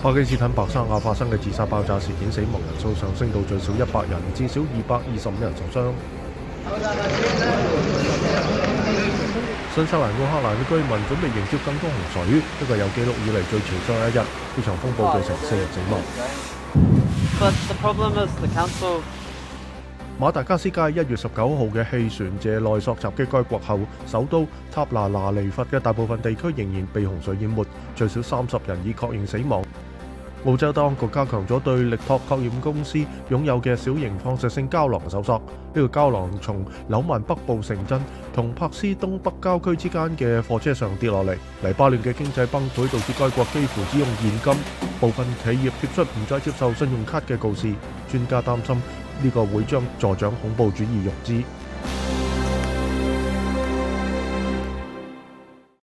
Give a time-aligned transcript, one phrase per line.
[0.00, 5.90] 巴基斯坦白沙亞发生嘅自杀爆炸事件，死亡人数上升到最少一百人，至少二百二十五人受伤。
[9.74, 15.80] 新西兰奥克兰嘅居民准备迎接更多洪水，一个有記录以嚟最潮湿嘅一日，呢场风暴造成四人死
[17.82, 19.02] 亡。
[20.20, 29.60] 马达加斯加一月十九号嘅气旋谢内索袭击该国后，首都塔拿拿利佛嘅大部分地区仍然被洪水淹没，最少三十人已确认死亡。
[30.46, 35.36] 澳洲當局加強咗對力拓确鹽公司擁有嘅小型放射性膠囊搜索。
[35.36, 37.98] 呢個膠囊從紐曼北部城鎮
[38.32, 41.36] 同珀斯東北郊區之間嘅货車上跌落嚟。
[41.64, 44.54] 黎巴嫩嘅經濟崩潰導致該國幾乎只用現金，
[45.00, 47.72] 部分企業贴出唔再接受信用卡嘅告示。
[48.08, 51.42] 專家擔心呢個會將助長恐怖主移融資。